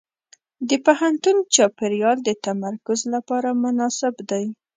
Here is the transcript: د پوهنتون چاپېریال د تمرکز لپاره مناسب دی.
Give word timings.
د 0.69 0.71
پوهنتون 0.85 1.37
چاپېریال 1.55 2.17
د 2.23 2.29
تمرکز 2.45 2.99
لپاره 3.13 3.49
مناسب 3.63 4.13
دی. 4.29 4.45